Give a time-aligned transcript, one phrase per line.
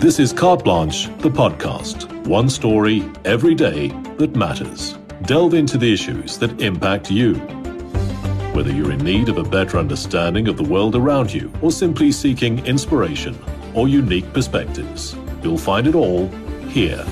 [0.00, 2.10] This is Carte Blanche, the podcast.
[2.26, 4.96] One story every day that matters.
[5.26, 7.34] Delve into the issues that impact you.
[8.54, 12.12] Whether you're in need of a better understanding of the world around you or simply
[12.12, 13.38] seeking inspiration
[13.74, 16.28] or unique perspectives, you'll find it all
[16.68, 17.04] here.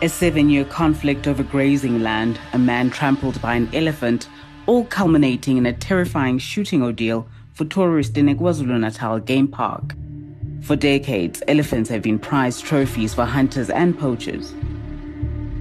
[0.00, 4.26] A seven year conflict over grazing land, a man trampled by an elephant,
[4.66, 9.94] all culminating in a terrifying shooting ordeal for tourists in KwaZulu Natal game park.
[10.62, 14.54] For decades, elephants have been prized trophies for hunters and poachers.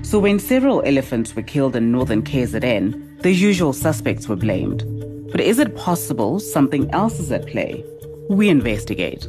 [0.01, 4.83] So when several elephants were killed in northern KZN, the usual suspects were blamed.
[5.31, 7.83] But is it possible something else is at play?
[8.29, 9.27] We investigate.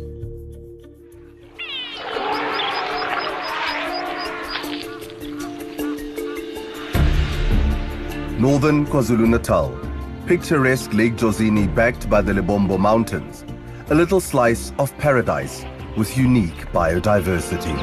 [8.47, 9.77] Northern KwaZulu-Natal,
[10.25, 13.45] picturesque Lake Jozini backed by the Lebombo Mountains,
[13.91, 15.65] a little slice of paradise
[15.97, 17.75] with unique biodiversity.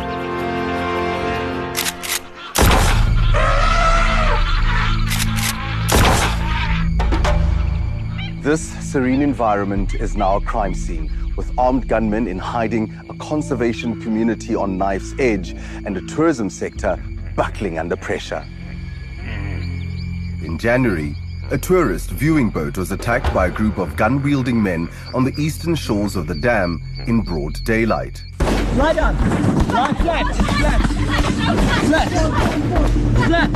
[8.42, 14.02] This serene environment is now a crime scene with armed gunmen in hiding, a conservation
[14.02, 16.98] community on knife's edge, and a tourism sector
[17.36, 18.48] buckling under pressure.
[20.44, 21.16] In January,
[21.52, 25.34] a tourist viewing boat was attacked by a group of gun wielding men on the
[25.42, 28.22] eastern shores of the dam in broad daylight.
[28.76, 29.16] Lie down.
[29.70, 30.36] Lie flat.
[30.36, 30.82] Flat.
[31.86, 32.10] Flat.
[33.26, 33.50] Flat.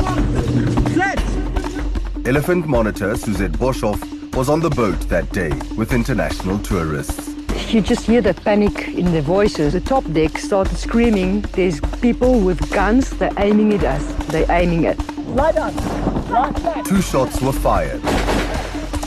[0.94, 2.26] Flat.
[2.26, 4.02] Elephant monitor Suzette Boshoff
[4.34, 7.36] was on the boat that day with international tourists.
[7.68, 9.74] You just hear the panic in their voices.
[9.74, 14.06] The top deck started screaming, there's people with guns, they're aiming at us.
[14.28, 15.17] They're aiming at.
[15.38, 18.04] Two shots were fired,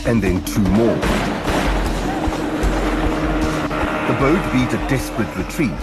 [0.07, 0.95] and then two more.
[4.07, 5.77] The boat beat a desperate retreat.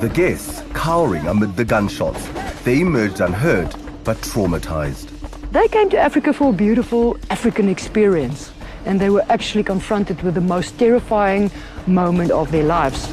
[0.00, 2.26] The guests cowering amid the gunshots.
[2.64, 5.10] They emerged unhurt, but traumatized.
[5.50, 8.52] They came to Africa for a beautiful African experience,
[8.86, 11.50] and they were actually confronted with the most terrifying
[11.86, 13.06] moment of their lives.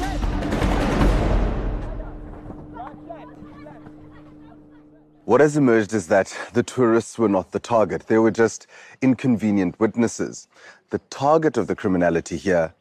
[5.32, 8.06] What has emerged is that the tourists were not the target.
[8.06, 8.66] They were just
[9.00, 10.46] inconvenient witnesses.
[10.90, 12.74] The target of the criminality here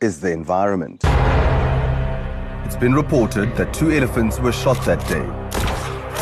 [0.00, 1.02] is the environment.
[2.64, 5.26] It's been reported that two elephants were shot that day,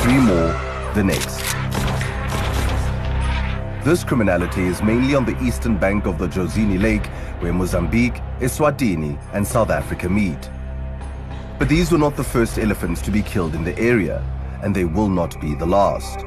[0.01, 0.55] three more
[0.95, 1.37] the next.
[3.85, 7.09] This criminality is mainly on the eastern bank of the Jozini Lake,
[7.41, 10.49] where Mozambique, Eswatini, and South Africa meet.
[11.59, 14.25] But these were not the first elephants to be killed in the area,
[14.65, 16.25] and they will not be the last.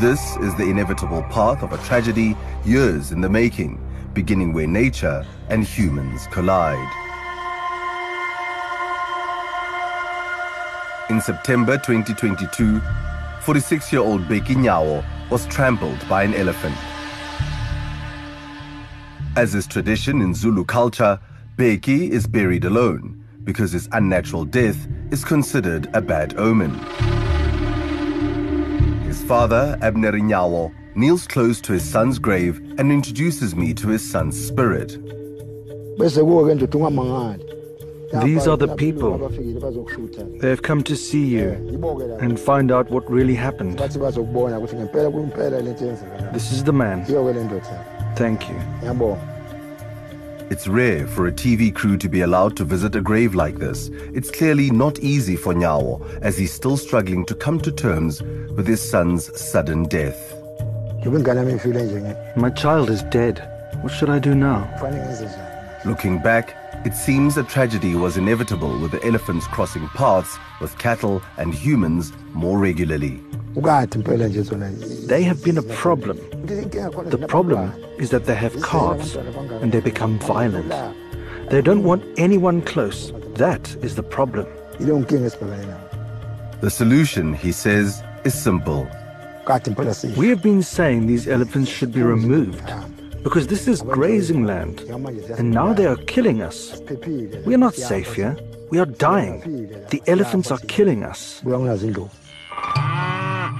[0.00, 3.80] This is the inevitable path of a tragedy years in the making,
[4.14, 6.88] beginning where nature and humans collide.
[11.10, 12.80] In September 2022,
[13.42, 16.76] 46-year-old Beki Nyawo was trampled by an elephant.
[19.36, 21.20] As is tradition in Zulu culture,
[21.56, 27.23] Beki is buried alone because his unnatural death is considered a bad omen.
[29.24, 34.02] His father, Abner Nyawo, kneels close to his son's grave and introduces me to his
[34.06, 34.98] son's spirit.
[35.98, 36.18] These
[38.46, 39.16] are the people.
[40.40, 41.52] They have come to see you
[42.20, 43.78] and find out what really happened.
[43.78, 43.96] This
[46.52, 47.06] is the man.
[48.16, 48.60] Thank you.
[50.50, 53.88] It's rare for a TV crew to be allowed to visit a grave like this.
[54.12, 58.66] It's clearly not easy for Nyawo as he's still struggling to come to terms with
[58.66, 60.34] his son's sudden death.
[62.36, 63.40] My child is dead.
[63.80, 64.68] What should I do now?
[65.86, 71.22] Looking back, it seems a tragedy was inevitable with the elephants crossing paths with cattle
[71.38, 73.22] and humans more regularly.
[73.54, 76.18] They have been a problem.
[76.44, 80.70] The problem is that they have calves and they become violent.
[81.50, 83.12] They don't want anyone close.
[83.34, 84.46] That is the problem.
[84.78, 88.88] The solution, he says, is simple.
[90.16, 92.62] We have been saying these elephants should be removed
[93.24, 94.80] because this is grazing land
[95.38, 96.80] and now they are killing us.
[97.46, 98.36] We are not safe here.
[98.70, 99.40] We are dying.
[99.90, 101.40] The elephants are killing us.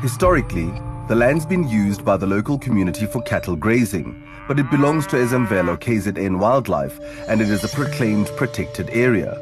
[0.03, 0.71] Historically,
[1.09, 5.17] the land's been used by the local community for cattle grazing, but it belongs to
[5.17, 9.41] Ezemvelo KZN Wildlife and it is a proclaimed protected area.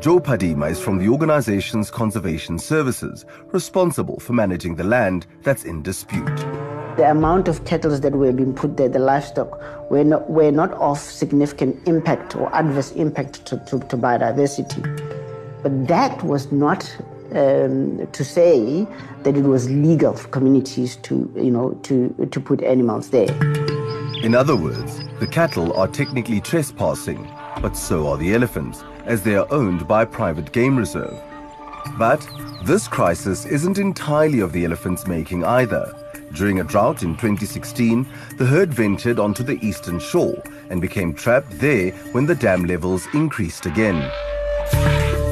[0.00, 5.82] Joe Padima is from the organization's conservation services, responsible for managing the land that's in
[5.82, 6.67] dispute.
[6.98, 10.72] The amount of cattle that were being put there, the livestock, were not, were not
[10.72, 14.82] of significant impact or adverse impact to, to, to biodiversity.
[15.62, 16.92] But that was not
[17.32, 18.84] um, to say
[19.22, 23.30] that it was legal for communities to, you know, to, to put animals there.
[24.24, 27.30] In other words, the cattle are technically trespassing,
[27.62, 31.16] but so are the elephants, as they are owned by private game reserve.
[31.96, 32.28] But
[32.64, 35.94] this crisis isn't entirely of the elephants' making either.
[36.32, 41.58] During a drought in 2016, the herd ventured onto the eastern shore and became trapped
[41.58, 44.10] there when the dam levels increased again.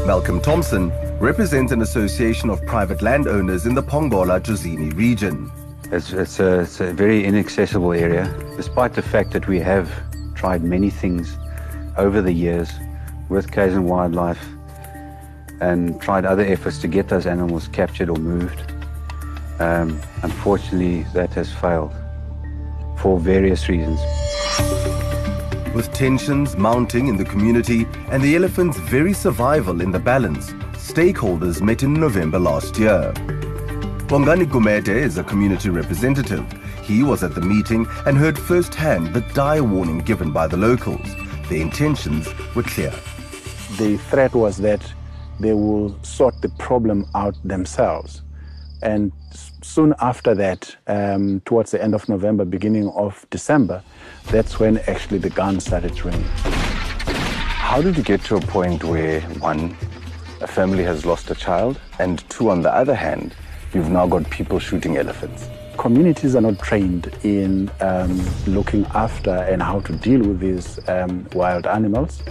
[0.06, 5.50] Malcolm Thompson represents an association of private landowners in the Pongola Jozini region.
[5.90, 9.90] It's, it's, a, it's a very inaccessible area, despite the fact that we have
[10.34, 11.37] tried many things
[11.96, 12.70] over the years
[13.28, 14.44] with KZN Wildlife
[15.60, 18.75] and tried other efforts to get those animals captured or moved.
[19.58, 21.94] Um, unfortunately, that has failed
[22.98, 24.00] for various reasons.
[25.74, 31.60] With tensions mounting in the community and the elephant's very survival in the balance, stakeholders
[31.60, 33.12] met in November last year.
[34.08, 36.44] Bongani Gumede is a community representative.
[36.82, 41.06] He was at the meeting and heard firsthand the dire warning given by the locals.
[41.48, 42.92] Their intentions were clear.
[43.76, 44.80] The threat was that
[45.40, 48.22] they will sort the problem out themselves.
[48.82, 49.12] And
[49.62, 53.82] soon after that, um, towards the end of November, beginning of December,
[54.26, 56.23] that's when actually the guns started ringing.
[56.23, 59.76] How did you get to a point where, one,
[60.40, 63.34] a family has lost a child, and two, on the other hand,
[63.73, 65.49] you've now got people shooting elephants?
[65.76, 71.26] Communities are not trained in um, looking after and how to deal with these um,
[71.32, 72.23] wild animals.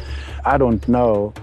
[0.45, 1.33] I don't know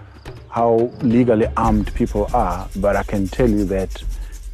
[0.49, 4.03] how legally armed people are, but I can tell you that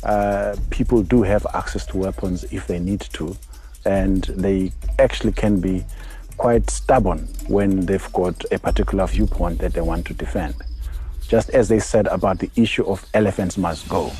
[0.02, 3.36] uh, people do have access to weapons if they need to,
[3.84, 5.84] and they actually can be
[6.36, 10.54] quite stubborn when they've got a particular viewpoint that they want to defend.
[11.26, 14.10] Just as they said about the issue of elephants must go.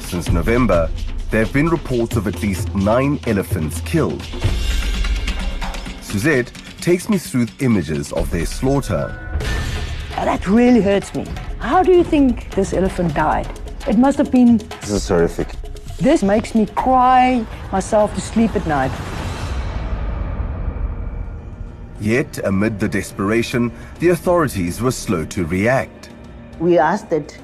[0.00, 0.90] Since November,
[1.30, 4.22] there have been reports of at least nine elephants killed.
[6.02, 9.38] Suzette takes me through images of their slaughter.
[10.16, 11.24] That really hurts me.
[11.60, 13.59] How do you think this elephant died?
[13.90, 14.58] It must have been.
[14.82, 15.48] This is horrific.
[15.98, 18.92] This makes me cry myself to sleep at night.
[22.00, 26.08] Yet, amid the desperation, the authorities were slow to react.
[26.60, 27.36] We asked that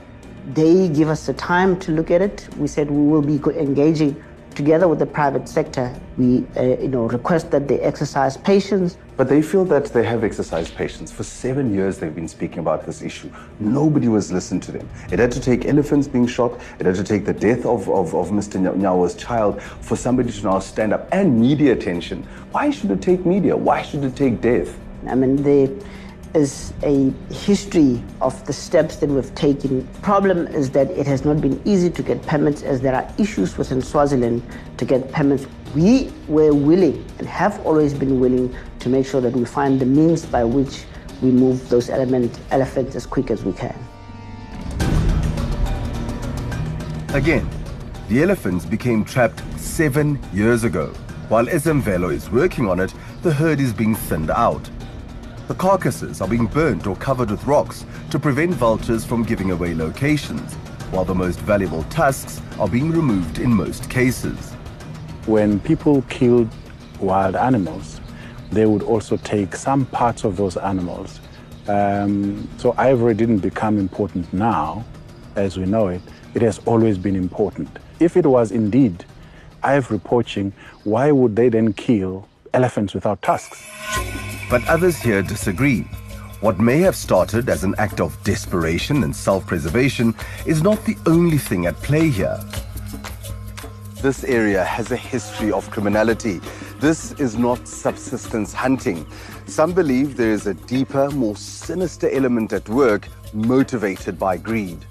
[0.54, 2.48] they give us the time to look at it.
[2.56, 4.14] We said we will be engaging
[4.56, 5.94] together with the private sector.
[6.16, 8.96] We, uh, you know, request that they exercise patience.
[9.16, 11.12] But they feel that they have exercised patience.
[11.12, 13.30] For seven years, they've been speaking about this issue.
[13.60, 14.88] Nobody was listening to them.
[15.12, 16.58] It had to take elephants being shot.
[16.78, 18.60] It had to take the death of, of, of Mr.
[18.60, 22.22] Nyawo's child for somebody to now stand up and media attention.
[22.50, 23.56] Why should it take media?
[23.56, 24.76] Why should it take death?
[25.06, 25.70] I mean, the
[26.36, 29.86] is a history of the steps that we've taken.
[30.02, 33.56] Problem is that it has not been easy to get permits as there are issues
[33.56, 34.42] within Swaziland
[34.76, 35.46] to get permits.
[35.74, 39.86] We were willing and have always been willing to make sure that we find the
[39.86, 40.84] means by which
[41.22, 43.76] we move those element, elephants as quick as we can.
[47.14, 47.48] Again,
[48.08, 50.88] the elephants became trapped seven years ago.
[51.28, 54.68] While Ezemvelo is working on it, the herd is being thinned out.
[55.48, 59.76] The carcasses are being burnt or covered with rocks to prevent vultures from giving away
[59.76, 60.54] locations,
[60.90, 64.54] while the most valuable tusks are being removed in most cases.
[65.26, 66.48] When people killed
[66.98, 68.00] wild animals,
[68.50, 71.20] they would also take some parts of those animals.
[71.68, 74.84] Um, so ivory didn't become important now,
[75.36, 76.02] as we know it.
[76.34, 77.68] It has always been important.
[78.00, 79.04] If it was indeed
[79.62, 83.64] ivory poaching, why would they then kill elephants without tusks?
[84.48, 85.80] But others here disagree.
[86.40, 90.96] What may have started as an act of desperation and self preservation is not the
[91.06, 92.38] only thing at play here.
[94.02, 96.40] This area has a history of criminality.
[96.78, 99.04] This is not subsistence hunting.
[99.46, 104.86] Some believe there is a deeper, more sinister element at work motivated by greed.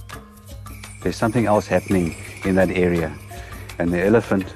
[1.01, 3.15] There's something else happening in that area,
[3.79, 4.53] and the elephant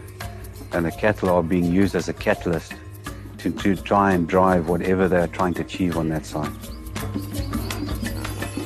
[0.74, 2.74] and the cattle are being used as a catalyst
[3.40, 6.52] to, to try and drive whatever they're trying to achieve on that side.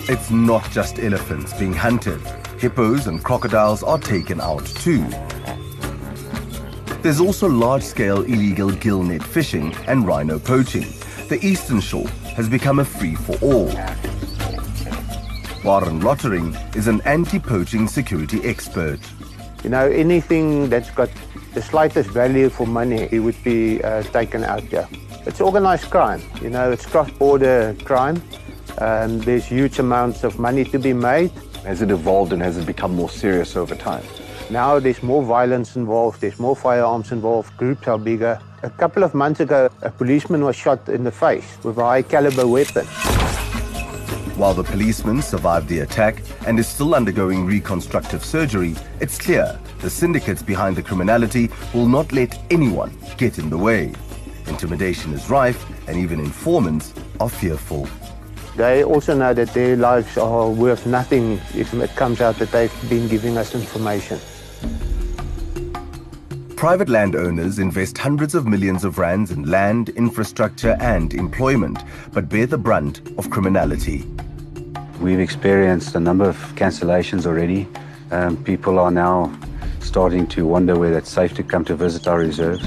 [0.10, 2.20] It's not just elephants being hunted.
[2.60, 5.06] Hippos and crocodiles are taken out too.
[7.02, 10.86] There's also large-scale illegal gill net fishing and rhino poaching.
[11.30, 13.74] The eastern shore has become a free-for-all.
[15.64, 19.00] Warren Lottering is an anti-poaching security expert.
[19.64, 21.10] You know, anything that's got
[21.54, 24.88] the slightest value for money it would be uh, taken out here.
[25.26, 28.22] It's organized crime, you know, it's cross-border crime.
[28.80, 31.32] Um, there's huge amounts of money to be made.
[31.64, 34.04] Has it evolved and has it become more serious over time?
[34.50, 38.40] Now there's more violence involved, there's more firearms involved, groups are bigger.
[38.64, 42.02] A couple of months ago, a policeman was shot in the face with a high
[42.02, 42.86] caliber weapon.
[44.36, 49.92] While the policeman survived the attack and is still undergoing reconstructive surgery, it's clear the
[49.92, 53.94] syndicates behind the criminality will not let anyone get in the way.
[54.48, 57.88] Intimidation is rife, and even informants are fearful.
[58.56, 62.90] They also know that their lives are worth nothing if it comes out that they've
[62.90, 64.20] been giving us information.
[66.64, 72.46] Private landowners invest hundreds of millions of rands in land, infrastructure, and employment, but bear
[72.46, 74.06] the brunt of criminality.
[75.02, 77.68] We've experienced a number of cancellations already.
[78.12, 79.38] Um, people are now
[79.82, 82.64] starting to wonder whether it's safe to come to visit our reserves.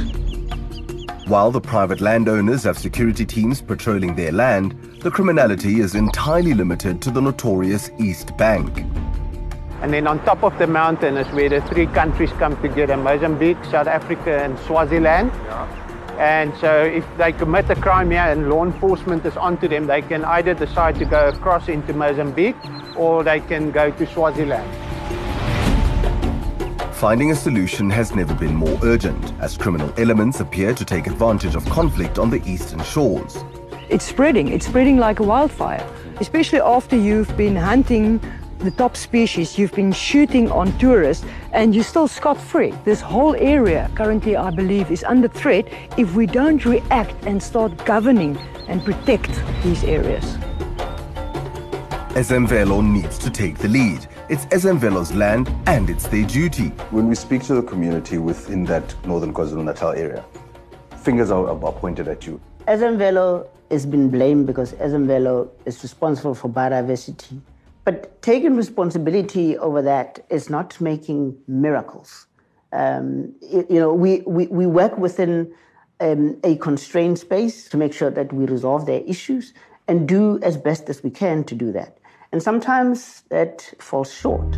[1.26, 7.00] While the private landowners have security teams patrolling their land, the criminality is entirely limited
[7.00, 8.84] to the notorious East Bank.
[9.82, 13.62] And then on top of the mountain is where the three countries come together, Mozambique,
[13.66, 15.30] South Africa and Swaziland.
[15.34, 15.82] Yeah.
[16.18, 20.00] And so if they commit a crime here and law enforcement is onto them, they
[20.00, 22.56] can either decide to go across into Mozambique
[22.96, 24.66] or they can go to Swaziland.
[26.94, 31.54] Finding a solution has never been more urgent, as criminal elements appear to take advantage
[31.54, 33.44] of conflict on the eastern shores.
[33.90, 35.86] It's spreading, it's spreading like a wildfire,
[36.20, 38.18] especially after you've been hunting
[38.66, 42.74] the top species, you've been shooting on tourists, and you're still scot-free.
[42.84, 47.72] This whole area currently, I believe, is under threat if we don't react and start
[47.84, 49.30] governing and protect
[49.62, 50.24] these areas.
[52.16, 54.08] Ezemvelo needs to take the lead.
[54.28, 56.70] It's Ezemvelo's land and it's their duty.
[56.90, 60.24] When we speak to the community within that northern KwaZulu-Natal area,
[61.04, 62.40] fingers are, are pointed at you.
[62.66, 67.40] Ezemvelo has been blamed because Ezemvelo is responsible for biodiversity.
[67.86, 72.26] But taking responsibility over that is not making miracles.
[72.72, 75.54] Um, you, you know, we, we, we work within
[76.00, 79.54] um, a constrained space to make sure that we resolve their issues
[79.86, 81.98] and do as best as we can to do that.
[82.32, 84.50] And sometimes that falls short.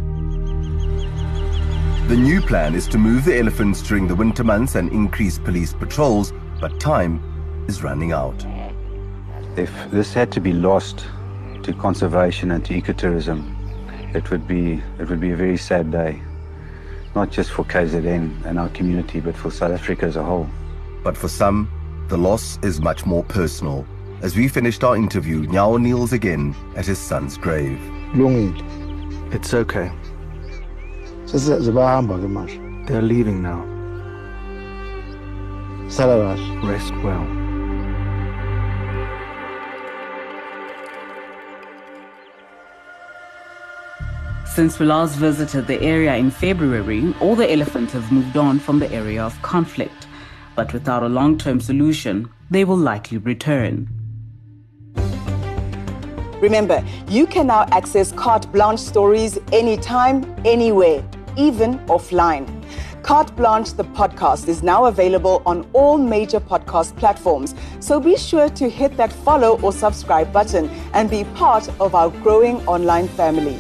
[2.09, 5.75] The new plan is to move the elephants during the winter months and increase police
[5.75, 6.33] patrols,
[6.63, 7.21] but time
[7.69, 8.43] is running out.
[9.57, 11.05] If this had to be lost
[11.69, 13.45] to conservation and to ecotourism,
[14.15, 16.21] it would be it would be a very sad day,
[17.15, 20.49] not just for KZN and our community, but for South Africa as a whole.
[21.05, 21.69] But for some,
[22.09, 23.87] the loss is much more personal.
[24.23, 27.79] As we finished our interview, Nyawo kneels again at his son's grave.
[29.31, 29.93] It's okay.
[31.27, 33.63] Sesezibahamba They're leaving now.
[36.65, 37.38] Rest well.
[44.59, 48.81] Since we last visited the area in February, all the elephants have moved on from
[48.81, 50.09] the area of conflict.
[50.57, 53.89] But without a long term solution, they will likely return.
[56.41, 62.45] Remember, you can now access Carte Blanche stories anytime, anywhere, even offline.
[63.05, 67.55] Carte Blanche, the podcast, is now available on all major podcast platforms.
[67.79, 72.11] So be sure to hit that follow or subscribe button and be part of our
[72.11, 73.57] growing online family.